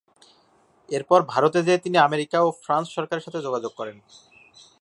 এরপর 0.89 1.19
ভারতে 1.23 1.59
যেয়ে 1.63 1.83
তিনি 1.85 1.97
আমেরিকা 1.99 2.37
ও 2.41 2.49
ফ্রান্স 2.63 2.87
সরকারের 2.95 3.25
সাথে 3.25 3.39
যোগাযোগ 3.41 3.71
করেন। 3.79 3.97